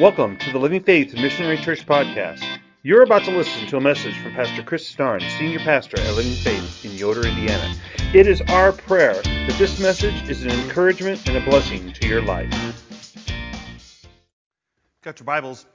[0.00, 2.42] Welcome to the Living Faith Missionary Church podcast.
[2.82, 6.32] You're about to listen to a message from Pastor Chris Starn, Senior Pastor at Living
[6.32, 7.74] Faith in Yoder, Indiana.
[8.14, 12.22] It is our prayer that this message is an encouragement and a blessing to your
[12.22, 12.50] life.
[15.02, 15.66] Got your Bibles?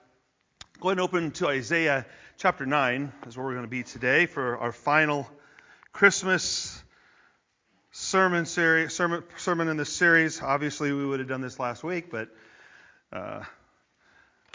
[0.79, 2.07] Go ahead and open to Isaiah
[2.37, 5.29] chapter 9, is where we're going to be today for our final
[5.93, 6.83] Christmas
[7.91, 10.41] sermon series, sermon, sermon in this series.
[10.41, 12.29] Obviously, we would have done this last week, but
[13.13, 13.43] uh,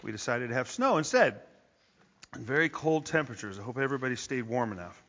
[0.03, 1.41] we decided to have snow instead.
[2.35, 3.59] And very cold temperatures.
[3.59, 5.03] I hope everybody stayed warm enough.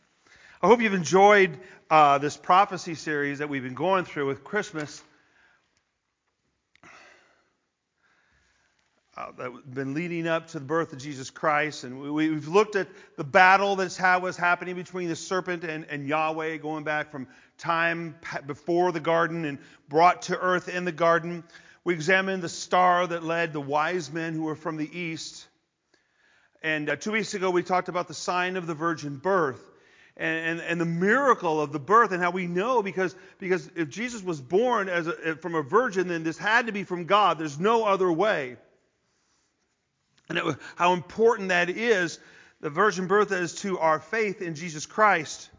[0.61, 1.57] I hope you've enjoyed
[1.89, 5.01] uh, this prophecy series that we've been going through with Christmas.
[9.15, 12.75] Uh, that been leading up to the birth of Jesus Christ, and we, have looked
[12.75, 17.27] at the battle that was happening between the serpent and, and Yahweh, going back from
[17.59, 18.15] time
[18.47, 21.43] before the garden and brought to earth in the garden.
[21.85, 25.47] We examined the star that led the wise men who were from the east.
[26.61, 29.61] And uh, two weeks ago, we talked about the sign of the virgin birth
[30.15, 33.89] and, and, and, the miracle of the birth and how we know because, because if
[33.89, 37.37] Jesus was born as a, from a virgin, then this had to be from God.
[37.37, 38.55] There's no other way.
[40.29, 42.19] And it, how important that is,
[42.61, 45.49] the virgin birth is to our faith in Jesus Christ.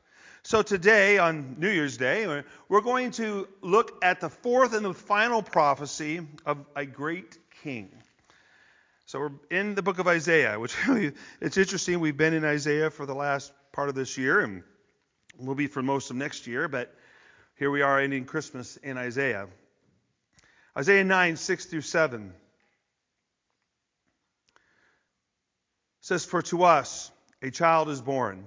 [0.47, 4.92] So today, on New Year's Day, we're going to look at the fourth and the
[4.92, 7.91] final prophecy of a great king.
[9.06, 10.77] So we're in the book of Isaiah, which
[11.41, 11.98] it's interesting.
[11.98, 14.62] We've been in Isaiah for the last part of this year, and
[15.39, 16.95] we'll be for most of next year, but
[17.59, 19.47] here we are ending Christmas in Isaiah.
[20.77, 22.34] Isaiah 9, 6 through 7
[26.03, 28.47] says, For to us a child is born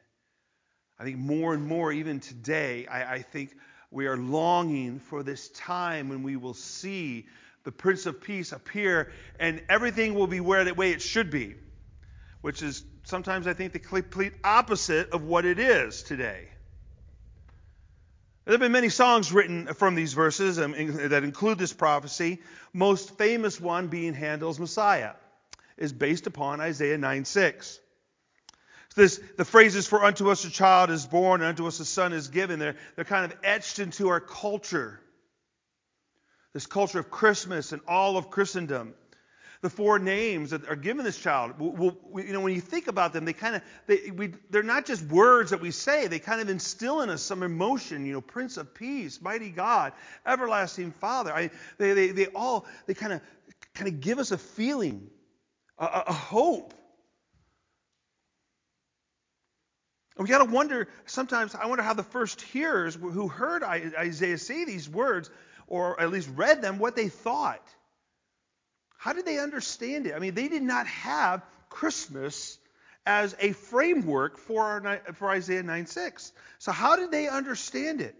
[1.01, 3.57] I think more and more, even today, I, I think
[3.89, 7.25] we are longing for this time when we will see
[7.63, 11.55] the Prince of Peace appear and everything will be where the way it should be,
[12.41, 16.49] which is sometimes I think the complete opposite of what it is today.
[18.45, 20.73] There have been many songs written from these verses um,
[21.09, 22.43] that include this prophecy.
[22.73, 25.13] Most famous one being Handel's Messiah
[25.77, 27.79] is based upon Isaiah 9:6.
[28.95, 32.11] This, the phrases for unto us a child is born and unto us a son
[32.11, 34.99] is given, they're, they're kind of etched into our culture.
[36.53, 38.93] This culture of Christmas and all of Christendom.
[39.61, 42.87] The four names that are given this child, will, will, you know, when you think
[42.87, 46.17] about them, they kind of, they, we, they're not just words that we say, they
[46.17, 49.93] kind of instill in us some emotion, you know, Prince of Peace, Mighty God,
[50.25, 51.31] Everlasting Father.
[51.31, 53.21] I, they, they, they all, they kind of,
[53.75, 55.07] kind of give us a feeling,
[55.77, 56.73] a, a hope.
[60.17, 64.65] We got to wonder sometimes, I wonder how the first hearers who heard Isaiah say
[64.65, 65.29] these words,
[65.67, 67.65] or at least read them, what they thought.
[68.97, 70.13] How did they understand it?
[70.13, 72.59] I mean, they did not have Christmas
[73.05, 76.31] as a framework for, our, for Isaiah 9:6.
[76.59, 78.15] So how did they understand it?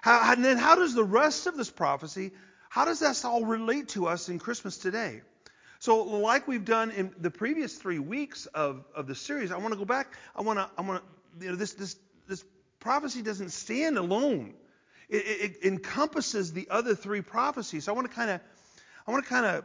[0.00, 2.32] How, and then how does the rest of this prophecy,
[2.68, 5.22] how does that all relate to us in Christmas today?
[5.80, 9.72] So, like we've done in the previous three weeks of, of the series, I want
[9.72, 10.16] to go back.
[10.34, 11.96] I want to I want to you know, this, this,
[12.26, 12.44] this
[12.80, 14.54] prophecy doesn't stand alone.
[15.08, 17.84] It, it, it encompasses the other three prophecies.
[17.84, 18.40] So I want to kind of,
[19.06, 19.64] I want to kind of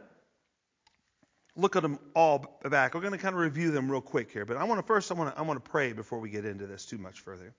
[1.56, 2.94] look at them all back.
[2.94, 5.10] We're going to kind of review them real quick here, but I want to first,
[5.10, 7.54] I want to, I want to pray before we get into this too much further.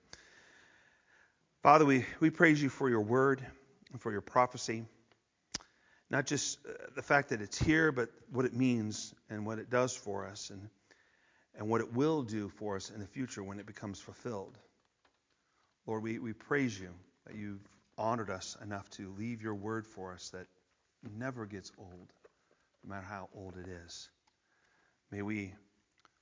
[1.62, 3.44] Father, we, we praise you for your word
[3.92, 4.84] and for your prophecy.
[6.10, 9.70] Not just uh, the fact that it's here, but what it means and what it
[9.70, 10.50] does for us.
[10.50, 10.68] And
[11.56, 14.58] and what it will do for us in the future when it becomes fulfilled.
[15.86, 16.90] Lord, we, we praise you
[17.26, 17.66] that you've
[17.96, 20.46] honored us enough to leave your word for us that
[21.16, 22.12] never gets old,
[22.84, 24.08] no matter how old it is.
[25.10, 25.54] May we,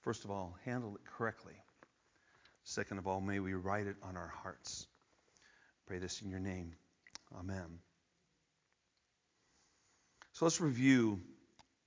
[0.02, 1.54] first of all, handle it correctly.
[2.64, 4.86] Second of all, may we write it on our hearts.
[5.86, 6.72] Pray this in your name.
[7.38, 7.78] Amen.
[10.32, 11.20] So let's review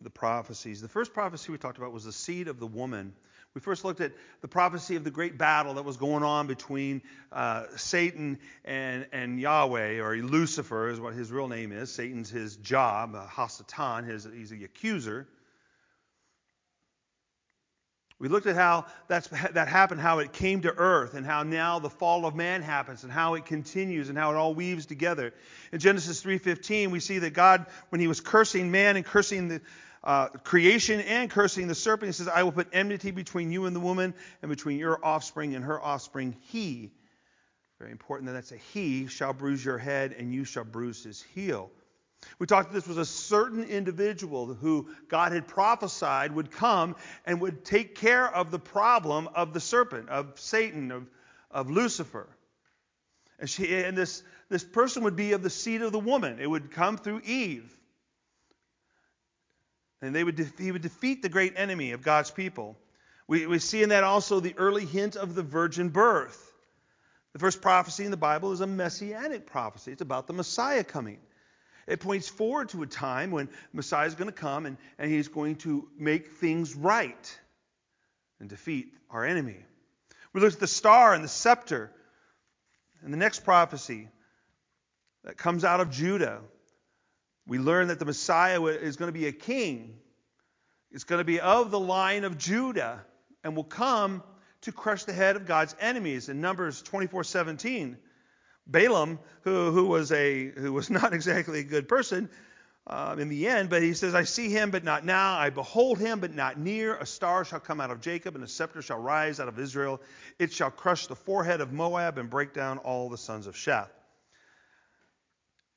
[0.02, 0.82] the prophecies.
[0.82, 3.14] The first prophecy we talked about was the seed of the woman
[3.54, 4.12] we first looked at
[4.42, 7.02] the prophecy of the great battle that was going on between
[7.32, 11.92] uh, Satan and, and Yahweh, or Lucifer is what his real name is.
[11.92, 15.28] Satan's his job, uh, Hasatan, his, he's the accuser.
[18.20, 21.78] We looked at how that's, that happened, how it came to earth, and how now
[21.78, 25.34] the fall of man happens, and how it continues, and how it all weaves together.
[25.72, 29.62] In Genesis 3:15, we see that God, when He was cursing man and cursing the
[30.04, 33.76] uh, creation and cursing the serpent, He says, "I will put enmity between you and
[33.76, 36.36] the woman, and between your offspring and her offspring.
[36.50, 36.92] He,
[37.80, 41.22] very important that that's a he, shall bruise your head, and you shall bruise his
[41.22, 41.72] heel."
[42.40, 46.96] We talked that this was a certain individual who God had prophesied would come
[47.26, 51.08] and would take care of the problem of the serpent, of Satan, of,
[51.52, 52.28] of Lucifer.
[53.40, 56.40] And, she, and this, this person would be of the seed of the woman.
[56.40, 57.72] It would come through Eve.
[60.02, 62.78] And they would de- he would defeat the great enemy of God's people.
[63.28, 66.44] We, we see in that also the early hint of the virgin birth.
[67.34, 71.20] The first prophecy in the Bible is a messianic prophecy, it's about the Messiah coming.
[71.88, 75.30] It points forward to a time when Messiah is going to come and, and he's
[75.30, 77.40] going to make things right
[78.42, 79.56] and defeat our enemy.
[80.34, 81.92] We look at the star and the scepter.
[83.04, 84.10] And the next prophecy
[85.24, 86.42] that comes out of Judah,
[87.48, 89.98] we learn that the Messiah is going to be a king.
[90.92, 93.06] It's going to be of the line of Judah
[93.44, 94.22] and will come
[94.62, 96.30] to crush the head of God's enemies.
[96.30, 97.96] In Numbers 24:17,
[98.66, 102.30] Balaam, who, who, was a, who was not exactly a good person
[102.86, 105.38] um, in the end, but he says, I see him, but not now.
[105.38, 106.96] I behold him, but not near.
[106.96, 110.02] A star shall come out of Jacob, and a scepter shall rise out of Israel.
[110.40, 113.90] It shall crush the forehead of Moab and break down all the sons of Sheth.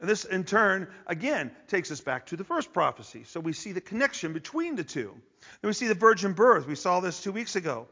[0.01, 3.25] And this, in turn, again, takes us back to the first prophecy.
[3.25, 5.15] So we see the connection between the two.
[5.61, 6.67] Then we see the virgin birth.
[6.67, 7.87] We saw this two weeks ago.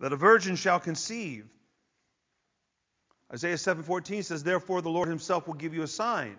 [0.00, 1.48] That a virgin shall conceive.
[3.32, 6.36] Isaiah 7:14 says, "Therefore the Lord himself will give you a sign."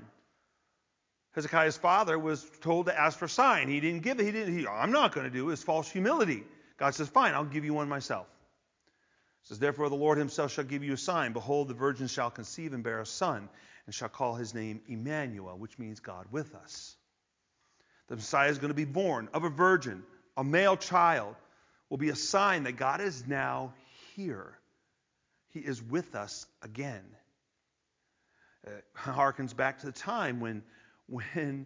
[1.31, 3.67] Hezekiah's father was told to ask for a sign.
[3.67, 4.25] He didn't give it.
[4.25, 4.57] He didn't.
[4.57, 5.53] He, I'm not going to do it.
[5.53, 6.45] It's false humility.
[6.77, 8.27] God says, "Fine, I'll give you one myself."
[9.43, 11.33] It says, "Therefore the Lord himself shall give you a sign.
[11.33, 13.49] Behold, the virgin shall conceive and bear a son,
[13.87, 16.95] and shall call his name Emmanuel, which means God with us."
[18.09, 20.03] The Messiah is going to be born of a virgin,
[20.37, 21.35] a male child,
[21.89, 23.73] will be a sign that God is now
[24.15, 24.57] here.
[25.49, 27.03] He is with us again.
[28.63, 30.63] It harkens back to the time when,
[31.07, 31.65] when,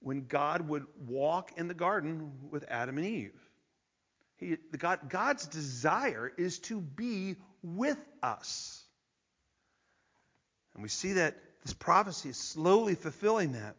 [0.00, 3.40] when God would walk in the garden with Adam and Eve.
[4.36, 8.82] He, God, God's desire is to be with us.
[10.74, 13.76] And we see that this prophecy is slowly fulfilling that.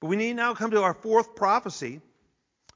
[0.00, 2.00] But we need now come to our fourth prophecy,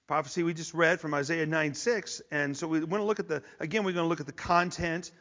[0.09, 2.23] prophecy we just read from Isaiah 9 6.
[2.33, 4.33] And so we want to look at the, again, we're going to look at the
[4.33, 5.13] content,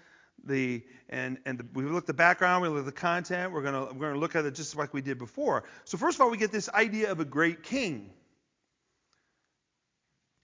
[0.44, 3.62] the, and, and the, we look at the background, we look at the content, we're
[3.62, 5.64] going, to, we're going to look at it just like we did before.
[5.86, 8.10] So, first of all, we get this idea of a great king.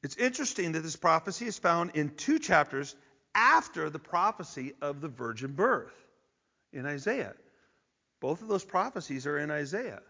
[0.03, 2.95] It's interesting that this prophecy is found in two chapters
[3.33, 5.91] after the prophecy of the virgin birth
[6.73, 7.33] in Isaiah.
[8.19, 10.01] Both of those prophecies are in Isaiah.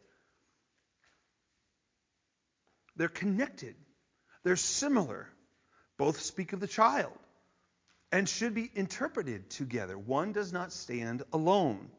[2.95, 3.75] They're connected.
[4.43, 5.27] They're similar.
[5.97, 7.13] Both speak of the child
[8.11, 9.97] and should be interpreted together.
[9.97, 11.89] One does not stand alone.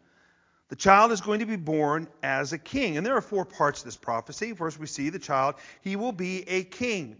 [0.68, 2.96] The child is going to be born as a king.
[2.96, 4.52] And there are four parts to this prophecy.
[4.52, 7.16] First, we see the child, he will be a king.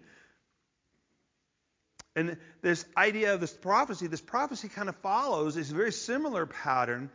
[2.17, 7.11] And this idea of this prophecy, this prophecy kind of follows a very similar pattern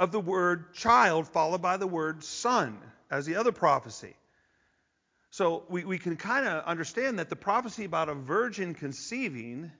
[0.00, 2.78] of the word child followed by the word son
[3.10, 4.16] as the other prophecy.
[5.28, 9.70] So we, we can kind of understand that the prophecy about a virgin conceiving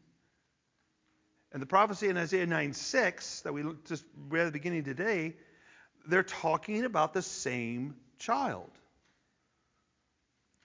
[1.52, 5.34] and the prophecy in Isaiah 9 6 that we just read at the beginning today,
[6.06, 8.70] they're talking about the same child.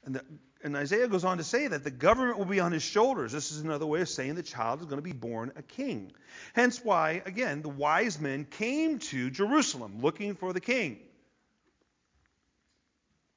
[0.05, 0.25] And, the,
[0.63, 3.31] and Isaiah goes on to say that the government will be on his shoulders.
[3.31, 6.12] This is another way of saying the child is going to be born a king.
[6.53, 11.00] Hence why, again, the wise men came to Jerusalem looking for the king.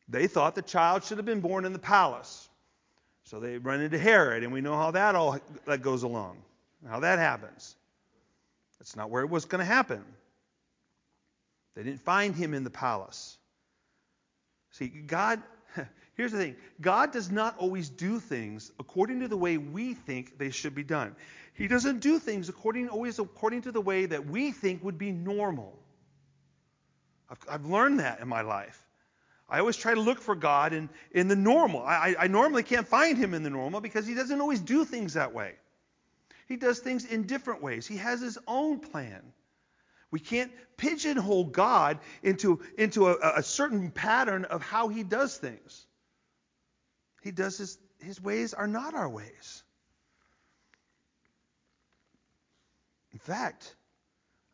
[0.09, 2.49] They thought the child should have been born in the palace.
[3.25, 6.39] So they run into Herod, and we know how that all that goes along,
[6.89, 7.77] how that happens.
[8.79, 10.03] That's not where it was going to happen.
[11.75, 13.37] They didn't find him in the palace.
[14.71, 15.43] See, God,
[16.19, 20.37] here's the thing God does not always do things according to the way we think
[20.37, 21.17] they should be done.
[21.55, 25.11] He doesn't do things according always according to the way that we think would be
[25.11, 25.79] normal.
[27.31, 28.85] I've, I've learned that in my life.
[29.49, 31.83] I always try to look for God in, in the normal.
[31.83, 35.15] I, I normally can't find him in the normal because he doesn't always do things
[35.15, 35.55] that way.
[36.47, 37.87] He does things in different ways.
[37.87, 39.23] He has his own plan.
[40.11, 45.87] We can't pigeonhole God into, into a, a certain pattern of how he does things.
[47.23, 49.63] He does his his ways are not our ways.
[53.13, 53.75] In fact,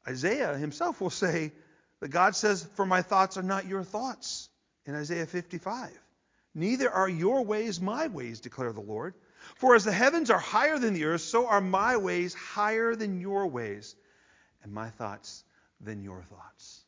[0.06, 1.52] Isaiah himself will say
[2.00, 4.48] that God says, For my thoughts are not your thoughts
[4.86, 5.90] in Isaiah 55.
[6.54, 9.14] Neither are your ways my ways, declare the Lord.
[9.56, 13.20] For as the heavens are higher than the earth, so are my ways higher than
[13.20, 13.94] your ways,
[14.62, 15.44] and my thoughts
[15.80, 16.83] than your thoughts.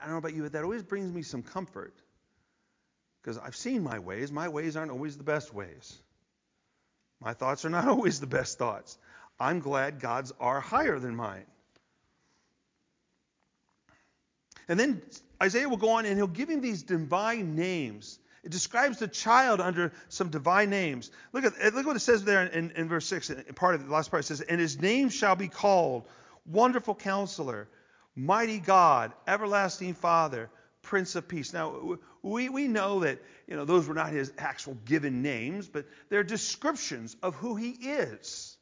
[0.00, 1.94] I don't know about you, but that always brings me some comfort.
[3.22, 4.32] Because I've seen my ways.
[4.32, 5.98] My ways aren't always the best ways.
[7.20, 8.96] My thoughts are not always the best thoughts.
[9.38, 11.46] I'm glad God's are higher than mine.
[14.68, 15.02] And then
[15.42, 18.18] Isaiah will go on and he'll give him these divine names.
[18.42, 21.10] It describes the child under some divine names.
[21.32, 23.30] Look at look what it says there in, in verse 6.
[23.30, 26.06] In part of the last part says, And his name shall be called
[26.46, 27.68] Wonderful Counselor,
[28.16, 30.50] Mighty God, Everlasting Father,
[30.82, 31.52] Prince of Peace.
[31.52, 35.84] Now, we, we know that you know, those were not his actual given names, but
[36.08, 38.56] they're descriptions of who he is.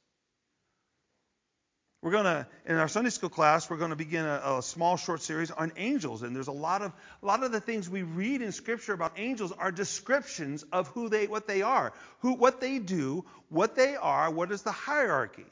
[2.01, 4.97] We're going to, in our Sunday school class, we're going to begin a, a, small
[4.97, 6.23] short series on angels.
[6.23, 9.15] And there's a lot of, a lot of the things we read in Scripture about
[9.17, 13.97] angels are descriptions of who they, what they are, who, what they do, what they
[13.97, 15.45] are, what is the hierarchy.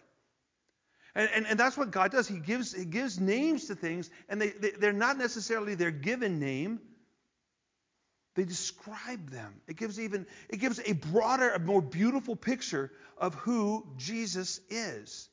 [1.16, 2.28] And, and, and that's what God does.
[2.28, 6.38] He gives, he gives names to things, and they, they, they're not necessarily their given
[6.38, 6.78] name.
[8.34, 9.54] They describe them.
[9.66, 15.30] It gives even, it gives a broader, a more beautiful picture of who Jesus is.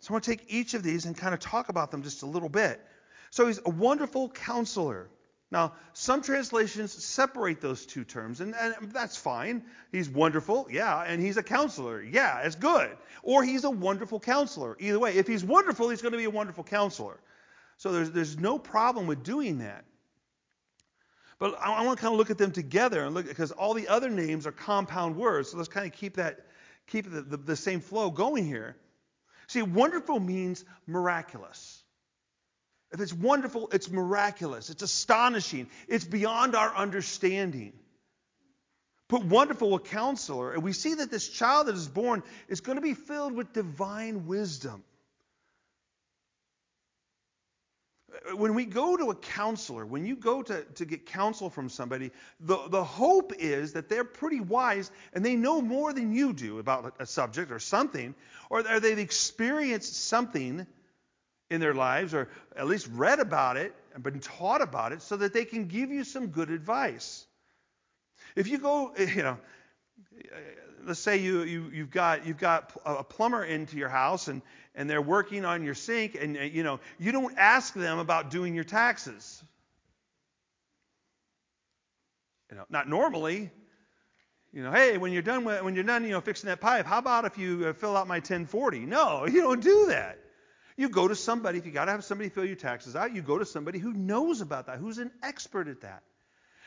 [0.00, 2.22] So I want to take each of these and kind of talk about them just
[2.22, 2.78] a little bit.
[3.30, 5.08] So he's a wonderful counselor.
[5.50, 9.62] Now, some translations separate those two terms, and, and, that's fine.
[9.92, 12.96] He's wonderful, yeah, and he's a counselor, yeah, it's good.
[13.22, 14.76] Or he's a wonderful counselor.
[14.80, 17.20] Either way, if he's wonderful, he's going to be a wonderful counselor.
[17.76, 19.84] So there's, there's no problem with doing that.
[21.38, 23.74] But I, I want to kind of look at them together and look because all
[23.74, 25.50] the other names are compound words.
[25.50, 26.46] So let's kind of keep that,
[26.86, 28.76] keep the, the, the same flow going here.
[29.46, 31.83] See, wonderful means miraculous.
[32.94, 34.70] If it's wonderful, it's miraculous.
[34.70, 35.68] It's astonishing.
[35.88, 37.72] It's beyond our understanding.
[39.08, 42.76] Put wonderful a counselor, and we see that this child that is born is going
[42.76, 44.84] to be filled with divine wisdom.
[48.36, 52.10] when we go to a counselor, when you go to, to get counsel from somebody,
[52.40, 56.58] the, the hope is that they're pretty wise and they know more than you do
[56.58, 58.14] about a subject or something,
[58.50, 60.66] or they've experienced something
[61.50, 65.16] in their lives, or at least read about it and been taught about it, so
[65.16, 67.26] that they can give you some good advice.
[68.36, 69.38] If you go, you know,
[70.84, 74.42] let's say you, you, you've got, you've got a plumber into your house and,
[74.74, 78.54] and they're working on your sink and, you know, you don't ask them about doing
[78.54, 79.42] your taxes.
[82.50, 83.50] You know, not normally.
[84.52, 86.98] You know, hey, when you're done when you're done, you know, fixing that pipe, how
[86.98, 88.86] about if you uh, fill out my 1040?
[88.86, 90.18] No, you don't do that.
[90.76, 93.22] You go to somebody, if you got to have somebody fill your taxes out, you
[93.22, 96.02] go to somebody who knows about that, who's an expert at that.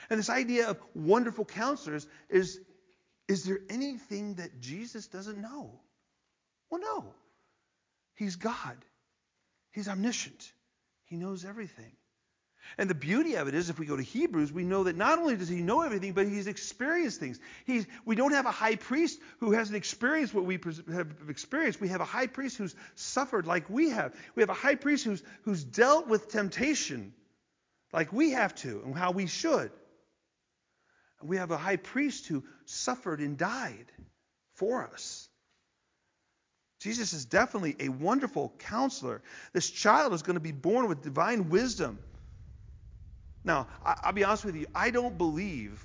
[0.09, 2.59] And this idea of wonderful counselors is
[3.27, 5.81] is there anything that Jesus doesn't know?
[6.69, 7.13] Well, no.
[8.15, 8.77] He's God.
[9.71, 10.51] He's omniscient.
[11.05, 11.91] He knows everything.
[12.77, 15.19] And the beauty of it is, if we go to Hebrews, we know that not
[15.19, 17.39] only does he know everything, but he's experienced things.
[17.65, 20.59] He's, we don't have a high priest who hasn't experienced what we
[20.93, 21.79] have experienced.
[21.79, 24.13] We have a high priest who's suffered like we have.
[24.35, 27.13] We have a high priest who's, who's dealt with temptation
[27.93, 29.71] like we have to and how we should.
[31.23, 33.91] We have a high priest who suffered and died
[34.53, 35.27] for us.
[36.79, 39.23] Jesus is definitely a wonderful counselor.
[39.51, 41.97] This child is going to be born with divine wisdom.
[43.47, 45.83] Now, I'll be honest with you, I don't believe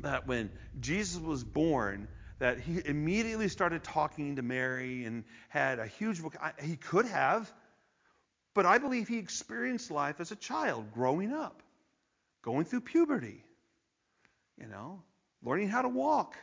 [0.00, 2.08] that when Jesus was born,
[2.40, 6.36] that he immediately started talking to Mary and had a huge book.
[6.62, 7.50] He could have,
[8.54, 11.62] but I believe he experienced life as a child, growing up,
[12.42, 13.42] going through puberty,
[14.60, 15.02] you know,
[15.42, 16.36] learning how to walk.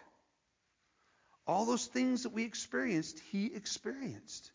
[1.46, 4.52] All those things that we experienced, he experienced.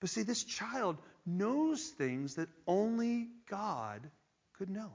[0.00, 4.10] But see, this child knows things that only God
[4.58, 4.92] could know.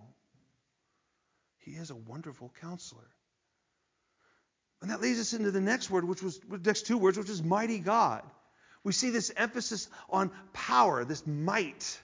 [1.60, 3.08] He is a wonderful counselor.
[4.82, 7.44] And that leads us into the next word, which was next two words, which is
[7.44, 8.24] mighty God.
[8.84, 12.00] We see this emphasis on power, this might.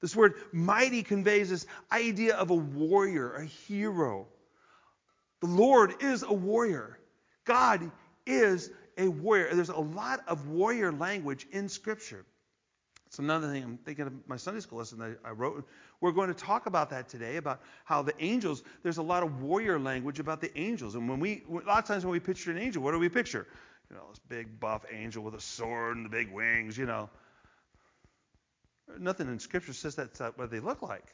[0.00, 4.28] This word mighty conveys this idea of a warrior, a hero.
[5.40, 6.98] The Lord is a warrior.
[7.44, 7.90] God
[8.26, 9.54] is a warrior.
[9.54, 12.24] There's a lot of warrior language in Scripture.
[13.18, 15.68] It's another thing I'm thinking of my Sunday school lesson that I wrote.
[16.00, 19.42] We're going to talk about that today, about how the angels, there's a lot of
[19.42, 20.94] warrior language about the angels.
[20.94, 23.08] And when we, a lot of times when we picture an angel, what do we
[23.08, 23.48] picture?
[23.90, 27.10] You know, this big buff angel with a sword and the big wings, you know.
[29.00, 31.12] Nothing in Scripture says that's what they look like.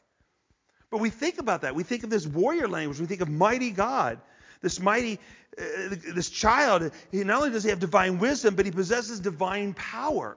[0.91, 1.75] But we think about that.
[1.75, 3.01] We think of this warrior language.
[3.01, 4.21] We think of mighty God.
[4.61, 5.19] This mighty,
[5.59, 5.63] uh,
[6.15, 10.37] this child, he not only does he have divine wisdom, but he possesses divine power.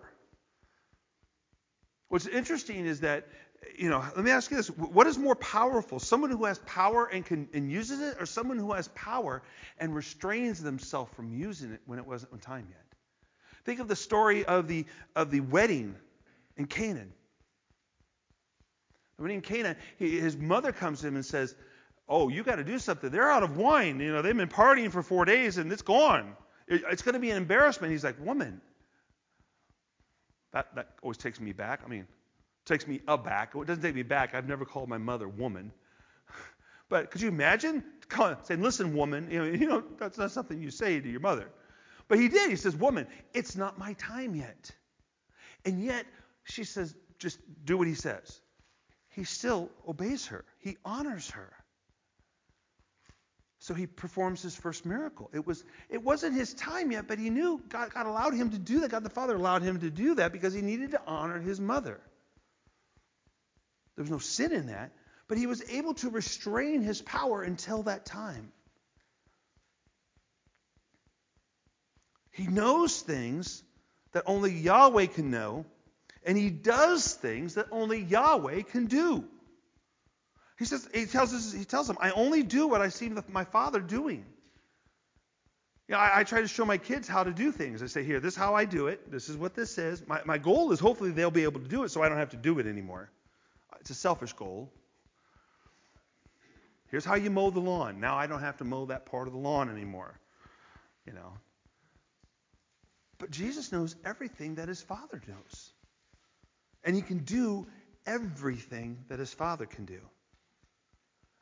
[2.10, 3.28] What's interesting is that,
[3.78, 7.06] you know, let me ask you this: What is more powerful, someone who has power
[7.06, 9.44] and can and uses it, or someone who has power
[9.78, 12.86] and restrains themselves from using it when it wasn't on time yet?
[13.66, 14.86] Think of the story of the
[15.16, 15.96] of the wedding
[16.56, 17.12] in Canaan.
[19.18, 21.54] The wedding in Canaan, he, his mother comes to him and says,
[22.08, 23.10] "Oh, you got to do something.
[23.10, 24.00] They're out of wine.
[24.00, 26.38] You know, they've been partying for four days and it's gone.
[26.70, 28.62] It, it's going to be an embarrassment." He's like, "Woman,
[30.52, 31.82] that, that always takes me back.
[31.86, 32.08] I mean,
[32.66, 33.56] takes me aback.
[33.56, 34.36] It doesn't take me back.
[34.36, 35.72] I've never called my mother woman.
[36.90, 37.84] But could you imagine
[38.44, 41.50] saying, "Listen, woman," you know, you know, that's not something you say to your mother.
[42.08, 42.50] But he did.
[42.50, 44.72] He says, "Woman, it's not my time yet."
[45.66, 46.06] And yet
[46.46, 48.40] she says, "Just do what he says."
[49.10, 50.46] He still obeys her.
[50.60, 51.52] He honors her.
[53.68, 55.30] So he performs his first miracle.
[55.34, 58.58] It was it wasn't his time yet, but he knew God, God allowed him to
[58.58, 58.92] do that.
[58.92, 62.00] God the Father allowed him to do that because he needed to honor his mother.
[63.98, 64.94] There was no sin in that,
[65.28, 68.54] but he was able to restrain his power until that time.
[72.32, 73.62] He knows things
[74.14, 75.66] that only Yahweh can know,
[76.26, 79.26] and he does things that only Yahweh can do.
[80.58, 83.44] He says, he tells us, he tells them, I only do what I see my
[83.44, 84.26] father doing.
[85.88, 87.82] You know, I, I, try to show my kids how to do things.
[87.82, 89.10] I say, here, this is how I do it.
[89.10, 90.06] This is what this is.
[90.06, 92.32] My, my goal is hopefully they'll be able to do it so I don't have
[92.32, 93.10] to do it anymore.
[93.80, 94.70] It's a selfish goal.
[96.90, 98.00] Here's how you mow the lawn.
[98.00, 100.20] Now I don't have to mow that part of the lawn anymore.
[101.06, 101.34] You know.
[103.18, 105.72] But Jesus knows everything that his Father knows.
[106.84, 107.68] And he can do
[108.06, 110.00] everything that his Father can do.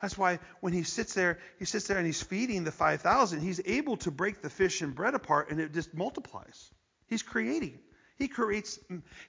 [0.00, 3.60] That's why when he sits there, he sits there and he's feeding the 5,000, he's
[3.64, 6.70] able to break the fish and bread apart and it just multiplies.
[7.06, 7.78] He's creating.
[8.18, 8.78] He creates,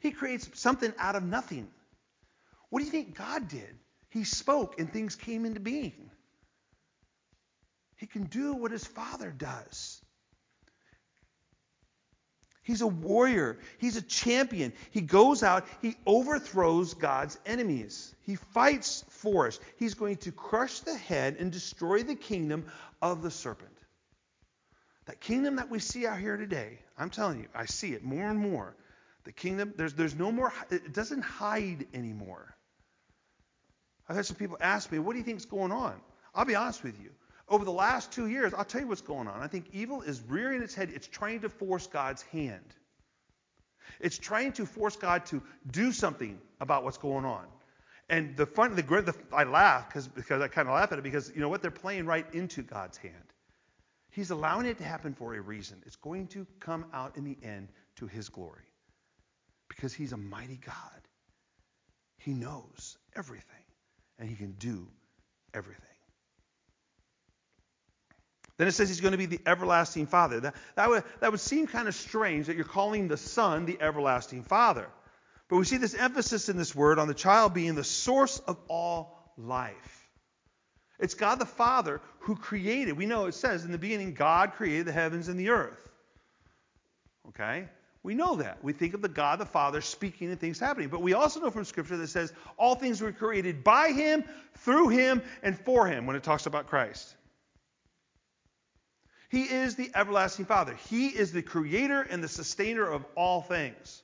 [0.01, 1.67] he creates something out of nothing.
[2.69, 3.79] What do you think God did?
[4.09, 6.09] He spoke and things came into being.
[7.97, 10.01] He can do what his Father does.
[12.67, 13.57] He's a warrior.
[13.77, 14.73] He's a champion.
[14.91, 18.13] He goes out, he overthrows God's enemies.
[18.23, 19.57] He fights for us.
[19.77, 22.65] He's going to crush the head and destroy the kingdom
[23.01, 23.71] of the serpent.
[25.05, 28.29] That kingdom that we see out here today, I'm telling you, I see it more
[28.29, 28.75] and more.
[29.23, 32.53] The kingdom, there's, there's no more, it doesn't hide anymore.
[34.09, 35.95] I've had some people ask me, what do you think is going on?
[36.35, 37.11] I'll be honest with you.
[37.49, 39.41] Over the last two years, I'll tell you what's going on.
[39.41, 40.89] I think evil is rearing its head.
[40.93, 42.73] It's trying to force God's hand.
[43.99, 47.45] It's trying to force God to do something about what's going on.
[48.09, 51.03] And the fun, the, the I laugh because because I kind of laugh at it
[51.03, 53.13] because you know what they're playing right into God's hand.
[54.11, 55.81] He's allowing it to happen for a reason.
[55.85, 58.63] It's going to come out in the end to His glory
[59.67, 61.01] because He's a mighty God.
[62.17, 63.43] He knows everything
[64.17, 64.87] and He can do
[65.53, 65.86] everything.
[68.57, 70.39] Then it says he's going to be the everlasting Father.
[70.39, 73.79] That, that, would, that would seem kind of strange that you're calling the Son the
[73.79, 74.87] everlasting Father.
[75.47, 78.57] But we see this emphasis in this word on the child being the source of
[78.67, 80.09] all life.
[80.99, 82.97] It's God the Father who created.
[82.97, 85.87] We know it says in the beginning, God created the heavens and the earth.
[87.29, 87.67] Okay?
[88.01, 88.63] We know that.
[88.63, 90.89] We think of the God the Father speaking and things happening.
[90.89, 94.23] But we also know from Scripture that says all things were created by Him,
[94.59, 97.15] through Him, and for Him when it talks about Christ.
[99.29, 100.75] He is the everlasting Father.
[100.89, 104.01] He is the creator and the sustainer of all things.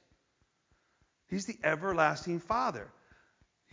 [1.29, 2.87] He's the everlasting Father.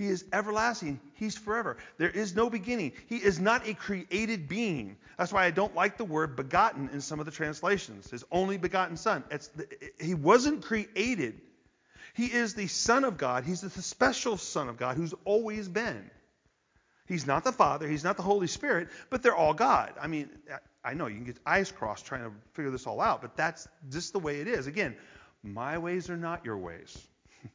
[0.01, 0.99] He is everlasting.
[1.15, 1.77] He's forever.
[1.99, 2.93] There is no beginning.
[3.09, 4.97] He is not a created being.
[5.19, 8.11] That's why I don't like the word begotten in some of the translations.
[8.11, 9.25] His only begotten Son.
[9.29, 9.67] The,
[10.01, 11.43] he wasn't created.
[12.15, 13.45] He is the Son of God.
[13.45, 16.11] He's the special Son of God who's always been.
[17.07, 17.87] He's not the Father.
[17.87, 19.93] He's not the Holy Spirit, but they're all God.
[20.01, 20.31] I mean,
[20.85, 23.69] I know you can get eyes crossed trying to figure this all out, but that's
[23.91, 24.67] just the way it is.
[24.67, 24.97] Again,
[25.43, 26.97] my ways are not your ways.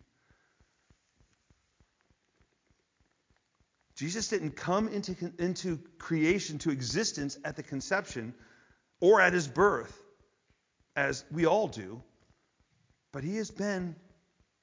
[3.95, 8.35] Jesus didn't come into, into creation to existence at the conception
[8.99, 10.01] or at his birth,
[10.95, 12.01] as we all do,
[13.11, 13.95] but he has been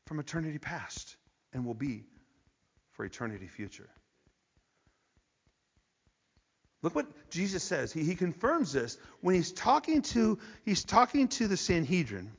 [0.07, 1.17] from eternity past
[1.53, 2.05] and will be
[2.93, 3.91] for eternity future.
[6.83, 7.93] Look what Jesus says.
[7.93, 12.31] He, he confirms this when he's talking to he's talking to the Sanhedrin.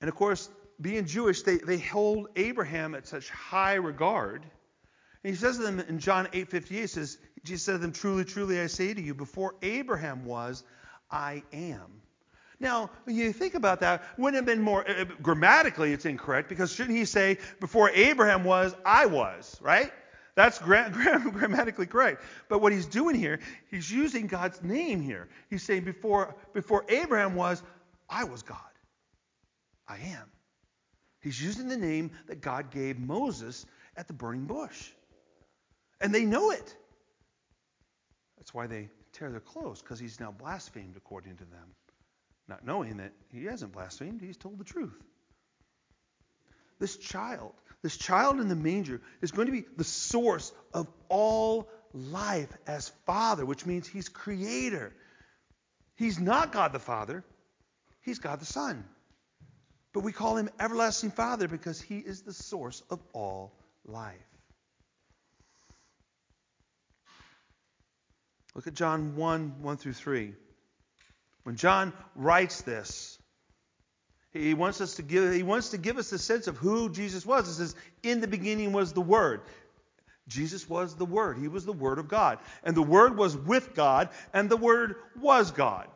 [0.00, 0.48] And of course,
[0.80, 4.42] being Jewish, they, they hold Abraham at such high regard.
[5.24, 8.60] And he says to them in John 8:58, says, Jesus said to them, Truly, truly,
[8.60, 10.64] I say to you, before Abraham was,
[11.10, 12.02] I am.
[12.58, 16.48] Now, when you think about that, wouldn't it have been more uh, grammatically it's incorrect
[16.48, 19.92] because shouldn't he say before Abraham was, I was, right?
[20.34, 22.22] That's gra- gra- grammatically correct.
[22.48, 23.40] But what he's doing here,
[23.70, 25.28] he's using God's name here.
[25.50, 27.62] He's saying before before Abraham was,
[28.08, 28.58] I was God.
[29.88, 30.30] I am.
[31.20, 33.66] He's using the name that God gave Moses
[33.96, 34.90] at the burning bush.
[36.00, 36.76] And they know it.
[38.38, 41.74] That's why they tear their clothes, because he's now blasphemed according to them
[42.48, 45.02] not knowing that he hasn't blasphemed, he's told the truth.
[46.78, 51.68] This child, this child in the manger, is going to be the source of all
[51.92, 54.92] life as Father, which means he's creator.
[55.96, 57.24] He's not God the Father,
[58.02, 58.84] he's God the Son.
[59.92, 63.52] But we call him Everlasting Father because he is the source of all
[63.84, 64.16] life.
[68.54, 70.34] Look at John 1 1 through 3.
[71.44, 73.18] When John writes this,
[74.32, 77.26] he wants us to give he wants to give us a sense of who Jesus
[77.26, 77.48] was.
[77.48, 79.42] It says, "In the beginning was the Word."
[80.28, 81.36] Jesus was the Word.
[81.36, 82.38] He was the Word of God.
[82.62, 85.88] And the Word was with God, and the Word was God.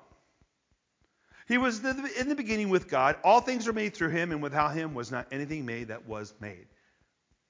[1.47, 3.17] He was in the beginning with God.
[3.23, 6.35] All things are made through him, and without him was not anything made that was
[6.41, 6.67] made.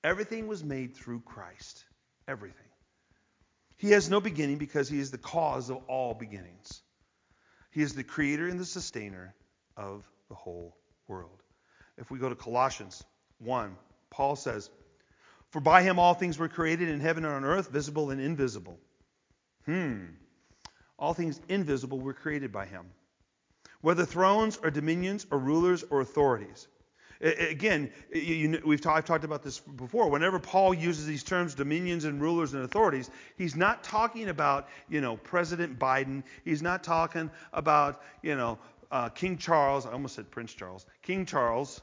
[0.05, 1.83] Everything was made through Christ.
[2.29, 2.69] Everything.
[3.79, 6.83] He has no beginning because he is the cause of all beginnings.
[7.71, 9.35] He is the creator and the sustainer
[9.79, 10.77] of the whole
[11.09, 11.43] world.
[11.99, 13.05] If we go to Colossians
[13.39, 13.77] 1,
[14.11, 14.71] Paul says,
[15.51, 18.79] For by him all things were created in heaven and on earth, visible and invisible.
[19.65, 20.05] Hmm.
[20.99, 22.87] All things invisible were created by him.
[23.81, 26.67] Whether thrones or dominions or rulers or authorities.
[27.21, 30.11] Again, we've I've talked about this before.
[30.11, 35.01] Whenever Paul uses these terms, dominions and rulers and authorities, he's not talking about, you
[35.01, 36.25] know, President Biden.
[36.45, 38.59] He's not talking about, you know,
[38.91, 39.87] uh, King Charles.
[39.87, 40.87] I almost said Prince Charles.
[41.03, 41.81] King Charles.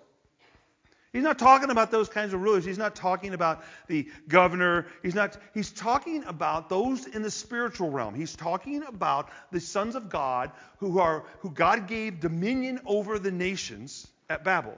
[1.13, 2.65] He's not talking about those kinds of rulers.
[2.65, 4.87] He's not talking about the governor.
[5.03, 5.37] He's not.
[5.53, 8.15] He's talking about those in the spiritual realm.
[8.15, 13.31] He's talking about the sons of God who are who God gave dominion over the
[13.31, 14.75] nations at Babel.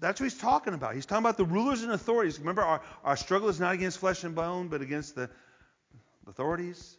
[0.00, 0.94] That's what he's talking about.
[0.94, 2.38] He's talking about the rulers and authorities.
[2.38, 5.28] Remember, our, our struggle is not against flesh and bone, but against the
[6.26, 6.96] authorities.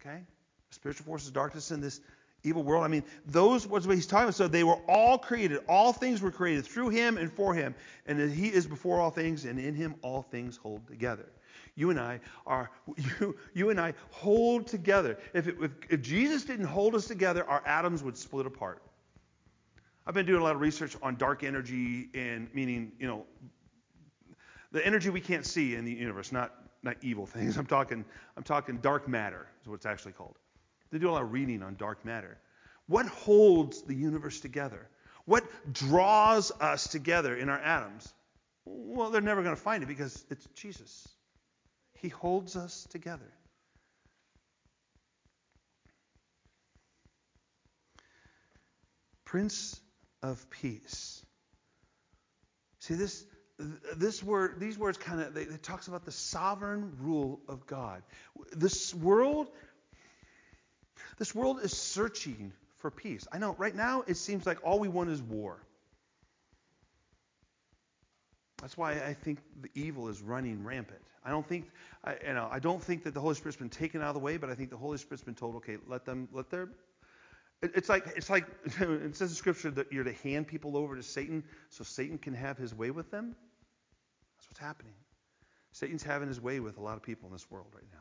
[0.00, 0.22] Okay?
[0.70, 2.00] Spiritual forces of darkness in this
[2.44, 2.84] evil world.
[2.84, 4.34] I mean, those was what he's talking about.
[4.34, 5.60] So they were all created.
[5.68, 7.74] All things were created through him and for him.
[8.06, 11.26] And he is before all things, and in him all things hold together.
[11.74, 15.18] You and I are you, you and I hold together.
[15.32, 18.82] If, it, if, if Jesus didn't hold us together, our atoms would split apart.
[20.06, 23.26] I've been doing a lot of research on dark energy and meaning, you know,
[24.72, 27.56] the energy we can't see in the universe, not not evil things.
[27.58, 28.04] I'm talking
[28.36, 30.36] I'm talking dark matter is what it's actually called.
[30.90, 32.38] They do a lot of reading on dark matter.
[32.86, 34.88] What holds the universe together?
[35.24, 38.12] What draws us together in our atoms?
[38.64, 41.06] Well, they're never going to find it because it's Jesus.
[42.00, 43.30] He holds us together.
[49.24, 49.78] Prince
[50.22, 51.22] of peace.
[52.78, 53.24] See this
[53.96, 58.02] this word these words kind of it talks about the sovereign rule of God.
[58.52, 59.48] This world
[61.18, 63.26] this world is searching for peace.
[63.32, 65.58] I know right now it seems like all we want is war.
[68.60, 71.00] That's why I think the evil is running rampant.
[71.24, 71.70] I don't think,
[72.04, 74.20] I, you know, I don't think that the Holy Spirit's been taken out of the
[74.20, 76.68] way, but I think the Holy Spirit's been told, okay, let them, let their
[77.60, 78.46] it's like it's like
[78.80, 82.34] it says in Scripture that you're to hand people over to Satan so Satan can
[82.34, 83.34] have his way with them.
[84.36, 84.94] That's what's happening.
[85.72, 87.98] Satan's having his way with a lot of people in this world right now.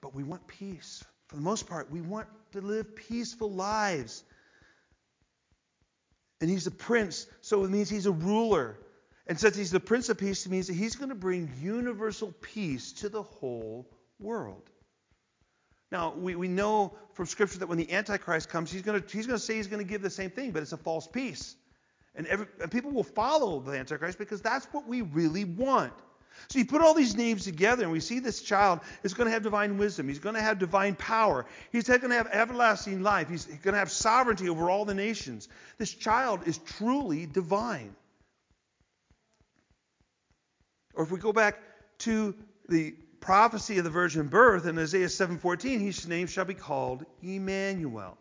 [0.00, 1.04] But we want peace.
[1.28, 4.24] For the most part, we want to live peaceful lives.
[6.40, 8.78] And he's a prince, so it means he's a ruler.
[9.26, 12.34] And since he's the prince of peace, it means that he's going to bring universal
[12.40, 14.68] peace to the whole world.
[15.92, 19.26] Now, we, we know from Scripture that when the Antichrist comes, he's going to, he's
[19.26, 21.56] going to say he's going to give the same thing, but it's a false peace.
[22.14, 25.92] And, every, and people will follow the Antichrist because that's what we really want.
[26.48, 29.32] So you put all these names together, and we see this child is going to
[29.32, 30.08] have divine wisdom.
[30.08, 31.46] He's going to have divine power.
[31.70, 33.28] He's going to have everlasting life.
[33.28, 35.48] He's going to have sovereignty over all the nations.
[35.78, 37.94] This child is truly divine.
[40.94, 41.56] Or if we go back
[41.98, 42.34] to
[42.68, 48.18] the prophecy of the virgin birth in Isaiah 7:14, his name shall be called Emmanuel,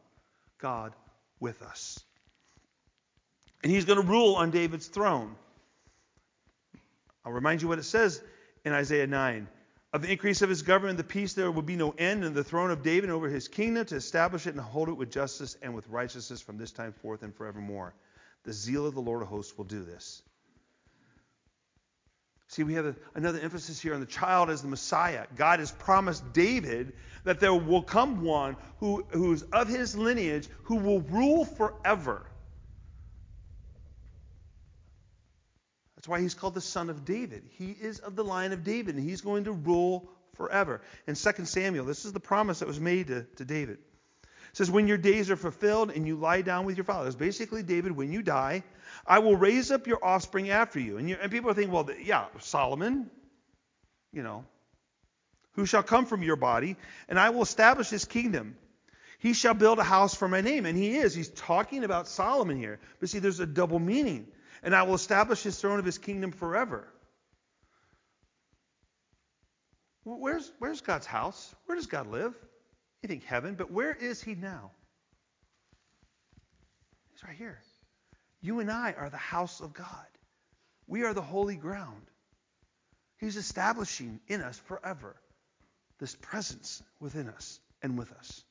[0.60, 0.94] God
[1.40, 2.00] with us.
[3.64, 5.36] And he's going to rule on David's throne.
[7.30, 8.24] I'll remind you what it says
[8.66, 9.48] in Isaiah 9.
[9.94, 12.44] Of the increase of his government, the peace, there will be no end, and the
[12.44, 15.76] throne of David over his kingdom to establish it and hold it with justice and
[15.76, 17.94] with righteousness from this time forth and forevermore.
[18.46, 20.24] The zeal of the Lord of hosts will do this.
[22.48, 25.28] See, we have a, another emphasis here on the child as the Messiah.
[25.36, 26.94] God has promised David
[27.26, 32.26] that there will come one who, who's of his lineage who will rule forever.
[36.00, 37.44] That's why he's called the son of David.
[37.58, 40.80] He is of the line of David, and he's going to rule forever.
[41.08, 43.80] In 2 Samuel, this is the promise that was made to, to David.
[44.24, 47.18] It says, When your days are fulfilled and you lie down with your fathers.
[47.18, 48.64] Basically, David, when you die,
[49.06, 50.98] I will raise up your offspring after you.
[51.00, 53.12] And, you, and people are thinking, well, yeah, Solomon,
[54.14, 54.46] you know,
[55.56, 56.78] who shall come from your body,
[57.10, 58.56] and I will establish his kingdom.
[59.18, 60.66] He shall build a house for my name.
[60.66, 61.14] And he is.
[61.14, 62.80] He's talking about Solomon here.
[63.02, 64.28] But see, there's a double meaning.
[64.64, 66.88] And I will establish his throne of his kingdom forever.
[70.04, 71.54] Where's, where's God's house?
[71.66, 72.34] Where does God live?
[73.02, 74.72] You think heaven, but where is he now?
[77.12, 77.60] He's right here.
[78.42, 80.08] You and I are the house of God.
[80.88, 82.02] We are the holy ground.
[83.20, 85.16] He's establishing in us forever
[86.00, 88.44] this presence within us and with us.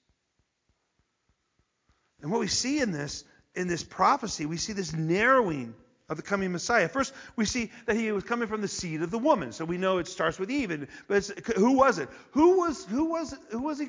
[2.20, 5.74] And what we see in this in this prophecy, we see this narrowing
[6.08, 6.88] of the coming Messiah.
[6.88, 9.52] First, we see that he was coming from the seed of the woman.
[9.52, 10.70] So we know it starts with Eve.
[10.70, 12.08] And, but who was it?
[12.30, 13.88] Who was who was who was he?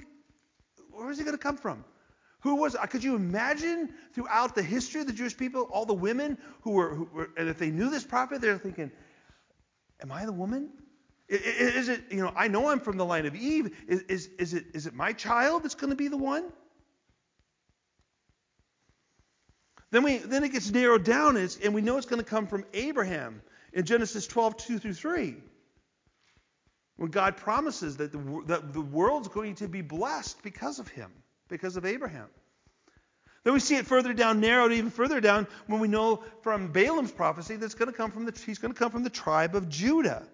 [0.92, 1.84] Where was he going to come from?
[2.42, 2.76] Who was?
[2.76, 6.72] Uh, could you imagine throughout the history of the Jewish people, all the women who
[6.72, 8.92] were, who were and if they knew this prophet, they're thinking,
[10.02, 10.70] "Am I the woman?
[11.30, 12.02] Is it?
[12.10, 13.76] You know, I know I'm from the line of Eve.
[13.88, 14.66] Is is, is it?
[14.74, 16.52] Is it my child that's going to be the one?"
[19.92, 22.48] Then we then it gets narrowed down, and, and we know it's going to come
[22.48, 23.42] from Abraham
[23.74, 25.36] in Genesis 12, 2 through 3.
[26.98, 31.12] When God promises that the, that the world's going to be blessed because of him
[31.48, 32.28] because of Abraham.
[33.44, 37.12] Then we see it further down, narrowed even further down, when we know from Balaam's
[37.12, 39.70] prophecy that going to come from the, he's going to come from the tribe of
[39.70, 40.28] Judah.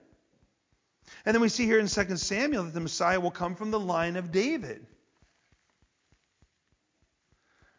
[1.23, 3.79] And then we see here in 2 Samuel that the Messiah will come from the
[3.79, 4.85] line of David.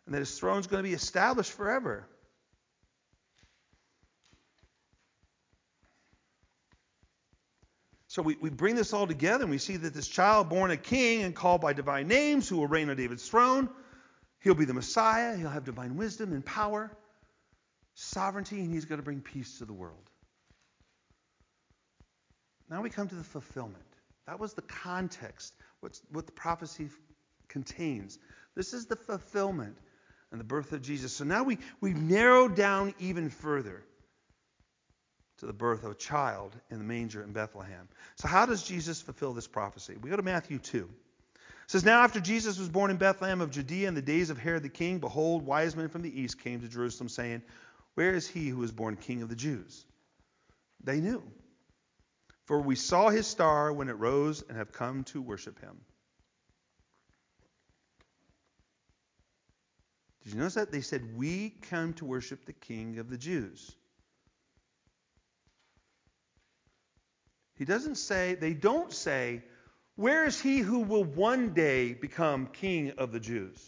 [0.06, 2.08] And that his throne is going to be established forever.
[8.16, 10.78] So we, we bring this all together and we see that this child born a
[10.78, 13.68] king and called by divine names who will reign on David's throne,
[14.40, 16.90] he'll be the Messiah, he'll have divine wisdom and power,
[17.94, 20.08] sovereignty, and he's going to bring peace to the world.
[22.70, 23.84] Now we come to the fulfillment.
[24.26, 26.88] That was the context, what's, what the prophecy
[27.48, 28.18] contains.
[28.54, 29.76] This is the fulfillment
[30.36, 31.14] and the birth of Jesus.
[31.14, 33.82] So now we, we've narrowed down even further
[35.38, 37.88] to the birth of a child in the manger in Bethlehem.
[38.16, 39.96] So, how does Jesus fulfill this prophecy?
[39.98, 40.78] We go to Matthew 2.
[40.78, 40.90] It
[41.68, 44.62] says, Now after Jesus was born in Bethlehem of Judea in the days of Herod
[44.62, 47.40] the king, behold, wise men from the east came to Jerusalem, saying,
[47.94, 49.86] Where is he who was born king of the Jews?
[50.84, 51.22] They knew.
[52.44, 55.78] For we saw his star when it rose and have come to worship him.
[60.26, 60.72] Did you notice that?
[60.72, 63.76] They said, We come to worship the king of the Jews.
[67.54, 69.42] He doesn't say, they don't say,
[69.94, 73.58] where is he who will one day become king of the Jews?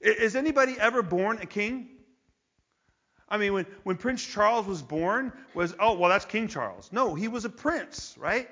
[0.00, 1.88] Is anybody ever born a king?
[3.28, 6.90] I mean, when, when Prince Charles was born, was, oh, well, that's King Charles.
[6.92, 8.48] No, he was a prince, right?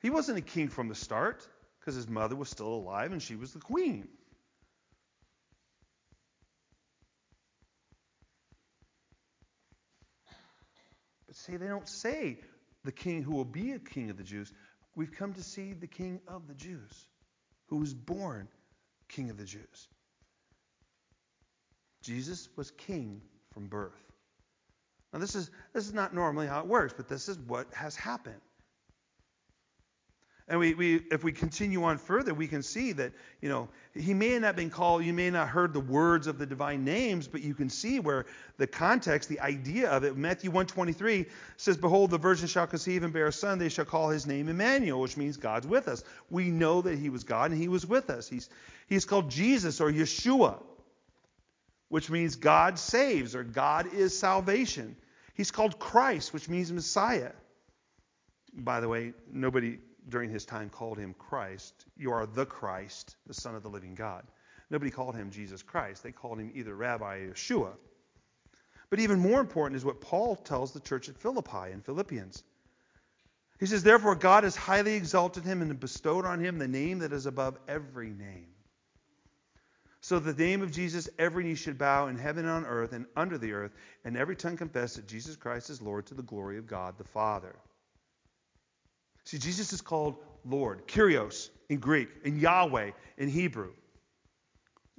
[0.00, 1.46] He wasn't a king from the start
[1.78, 4.08] because his mother was still alive and she was the queen.
[11.46, 12.38] See, they don't say
[12.84, 14.52] the king who will be a king of the Jews.
[14.94, 17.08] We've come to see the king of the Jews,
[17.66, 18.46] who was born
[19.08, 19.88] king of the Jews.
[22.02, 24.12] Jesus was king from birth.
[25.12, 27.96] Now this is this is not normally how it works, but this is what has
[27.96, 28.40] happened.
[30.52, 34.12] And we, we, if we continue on further, we can see that, you know, he
[34.12, 36.84] may not have been called, you may not have heard the words of the divine
[36.84, 38.26] names, but you can see where
[38.58, 40.14] the context, the idea of it.
[40.14, 41.24] Matthew 123
[41.56, 44.50] says, Behold, the virgin shall conceive and bear a son, they shall call his name
[44.50, 46.04] Emmanuel, which means God's with us.
[46.28, 48.28] We know that he was God and he was with us.
[48.28, 48.50] He's,
[48.88, 50.62] he's called Jesus or Yeshua,
[51.88, 54.96] which means God saves or God is salvation.
[55.32, 57.32] He's called Christ, which means Messiah.
[58.52, 61.86] By the way, nobody during his time called him Christ.
[61.96, 64.24] You are the Christ, the Son of the living God.
[64.70, 66.02] Nobody called him Jesus Christ.
[66.02, 67.72] They called him either Rabbi or Yeshua.
[68.90, 72.42] But even more important is what Paul tells the church at Philippi in Philippians.
[73.58, 77.12] He says, Therefore, God has highly exalted him and bestowed on him the name that
[77.12, 78.48] is above every name.
[80.00, 83.06] So the name of Jesus, every knee should bow in heaven and on earth and
[83.16, 83.70] under the earth,
[84.04, 87.04] and every tongue confess that Jesus Christ is Lord to the glory of God the
[87.04, 87.54] Father.
[89.24, 93.72] See, Jesus is called Lord, Kyrios in Greek, and Yahweh in Hebrew.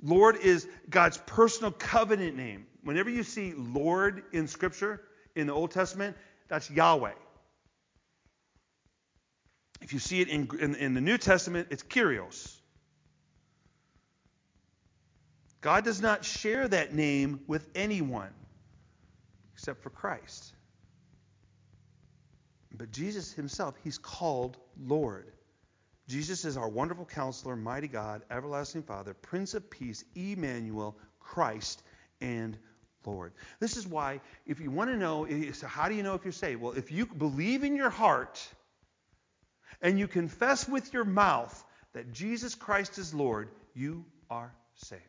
[0.02, 2.66] Lord is God's personal covenant name.
[2.84, 5.02] Whenever you see Lord in Scripture,
[5.36, 7.14] in the Old Testament, that's Yahweh.
[9.82, 12.56] If you see it in, in, in the New Testament, it's Kyrios.
[15.62, 18.34] God does not share that name with anyone
[19.54, 20.53] except for Christ.
[22.74, 25.32] But Jesus himself, he's called Lord.
[26.08, 31.82] Jesus is our wonderful counselor, mighty God, everlasting Father, Prince of Peace, Emmanuel, Christ,
[32.20, 32.58] and
[33.06, 33.34] Lord.
[33.60, 36.24] This is why, if you want to know, eh, so how do you know if
[36.24, 36.62] you're saved?
[36.62, 38.46] Well, if you believe in your heart
[39.82, 45.02] and you confess with your mouth that Jesus Christ is Lord, you are saved.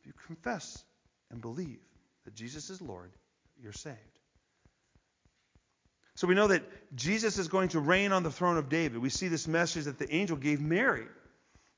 [0.00, 0.84] If you confess
[1.30, 1.80] and believe
[2.24, 3.12] that Jesus is Lord,
[3.60, 3.96] you're saved.
[6.16, 6.62] So we know that
[6.96, 8.98] Jesus is going to reign on the throne of David.
[8.98, 11.06] We see this message that the angel gave Mary.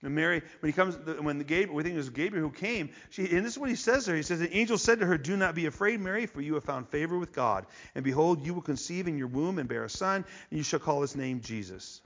[0.01, 2.91] And Mary, when he comes, when the Gabriel, we think it was Gabriel who came,
[3.11, 4.17] she, and this is what he says to her.
[4.17, 6.63] He says, The angel said to her, Do not be afraid, Mary, for you have
[6.63, 7.67] found favor with God.
[7.97, 10.79] And behold, you will conceive in your womb and bear a son, and you shall
[10.79, 12.01] call his name Jesus.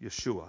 [0.00, 0.46] Yeshua.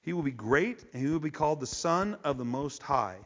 [0.00, 3.18] He will be great, and he will be called the Son of the Most High.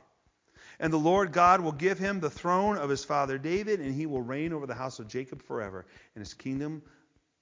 [0.80, 4.06] And the Lord God will give him the throne of his father David, and he
[4.06, 5.84] will reign over the house of Jacob forever.
[6.16, 6.82] In his kingdom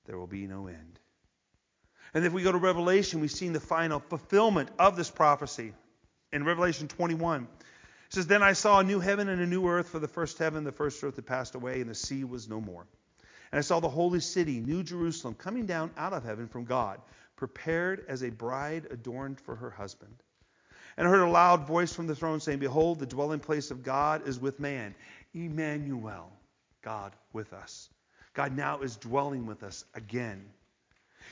[0.07, 0.99] there will be no end.
[2.13, 5.73] And if we go to Revelation, we've seen the final fulfillment of this prophecy.
[6.33, 7.49] In Revelation 21, it
[8.09, 10.65] says, Then I saw a new heaven and a new earth, for the first heaven,
[10.65, 12.87] the first earth had passed away, and the sea was no more.
[13.53, 17.01] And I saw the holy city, New Jerusalem, coming down out of heaven from God,
[17.37, 20.23] prepared as a bride adorned for her husband.
[20.99, 24.27] And heard a loud voice from the throne saying, Behold, the dwelling place of God
[24.27, 24.97] is with man.
[25.33, 26.33] Emmanuel,
[26.83, 27.89] God with us.
[28.35, 30.45] God now is dwelling with us again.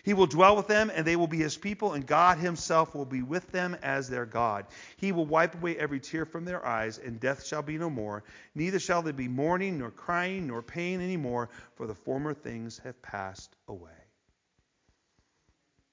[0.04, 3.06] He will dwell with them, and they will be his people, and God himself will
[3.06, 4.66] be with them as their God.
[4.98, 8.22] He will wipe away every tear from their eyes, and death shall be no more.
[8.54, 12.78] Neither shall there be mourning, nor crying, nor pain any more, for the former things
[12.84, 13.90] have passed away.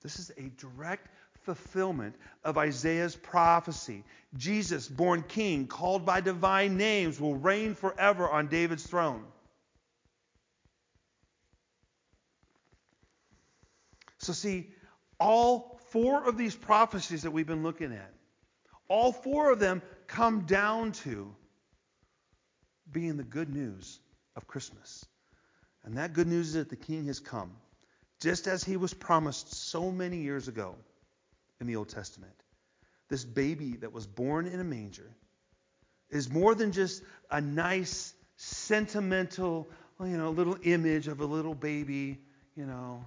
[0.04, 1.08] This is a direct
[1.44, 4.04] fulfillment of Isaiah's prophecy.
[4.36, 9.24] Jesus, born king, called by divine names, will reign forever on David's throne.
[14.18, 14.70] So, see,
[15.20, 18.14] all four of these prophecies that we've been looking at,
[18.88, 21.36] all four of them come down to
[22.92, 24.00] being the good news
[24.36, 25.06] of Christmas.
[25.84, 27.52] And that good news is that the king has come,
[28.22, 30.76] just as he was promised so many years ago
[31.64, 32.34] in the Old Testament.
[33.10, 35.10] This baby that was born in a manger
[36.10, 39.70] is more than just a nice, sentimental,
[40.02, 42.20] you know, little image of a little baby,
[42.56, 43.06] you know.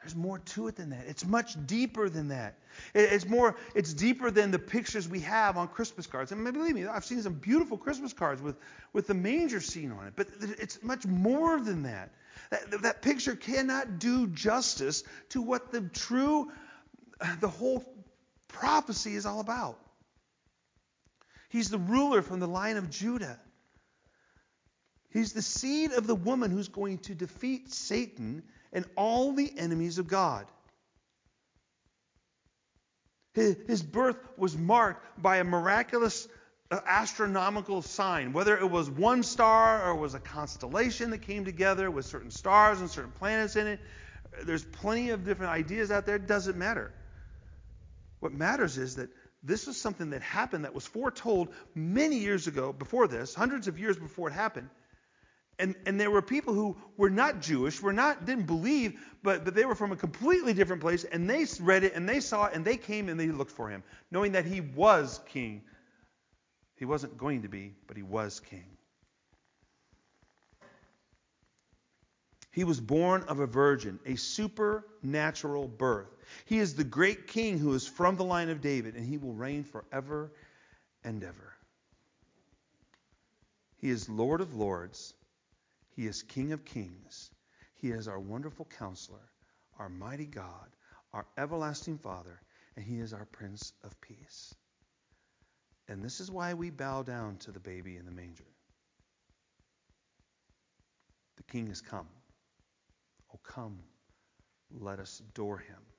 [0.00, 1.04] There's more to it than that.
[1.08, 2.58] It's much deeper than that.
[2.94, 6.32] It's more, it's deeper than the pictures we have on Christmas cards.
[6.32, 8.56] And believe me, I've seen some beautiful Christmas cards with,
[8.92, 10.12] with the manger scene on it.
[10.16, 12.12] But it's much more than that.
[12.50, 16.50] That, that picture cannot do justice to what the true
[17.40, 17.84] the whole
[18.48, 19.78] prophecy is all about.
[21.48, 23.38] He's the ruler from the line of Judah.
[25.10, 29.98] He's the seed of the woman who's going to defeat Satan and all the enemies
[29.98, 30.46] of God.
[33.34, 36.28] His birth was marked by a miraculous
[36.70, 41.90] uh, astronomical sign, whether it was one star or was a constellation that came together
[41.90, 43.80] with certain stars and certain planets in it.
[44.44, 46.16] There's plenty of different ideas out there.
[46.16, 46.92] It doesn't matter.
[48.20, 49.10] What matters is that
[49.42, 53.78] this was something that happened that was foretold many years ago, before this, hundreds of
[53.78, 54.68] years before it happened.
[55.58, 59.54] And, and there were people who were not Jewish, were not didn't believe, but, but
[59.54, 62.54] they were from a completely different place, and they read it and they saw it
[62.54, 65.62] and they came and they looked for him, knowing that he was king.
[66.76, 68.64] He wasn't going to be, but he was king.
[72.52, 76.08] He was born of a virgin, a supernatural birth.
[76.46, 79.34] He is the great king who is from the line of David, and he will
[79.34, 80.32] reign forever
[81.04, 81.54] and ever.
[83.78, 85.14] He is Lord of lords.
[85.94, 87.30] He is King of kings.
[87.76, 89.30] He is our wonderful counselor,
[89.78, 90.68] our mighty God,
[91.14, 92.40] our everlasting Father,
[92.76, 94.54] and he is our Prince of Peace.
[95.88, 98.44] And this is why we bow down to the baby in the manger.
[101.36, 102.06] The king has come.
[103.32, 103.78] Oh, come,
[104.70, 105.89] let us adore him.